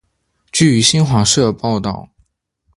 [0.51, 2.09] 据新华社报道